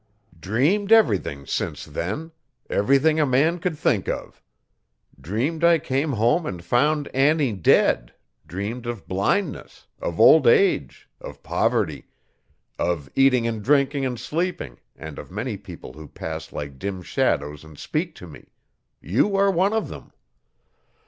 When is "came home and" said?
5.77-6.65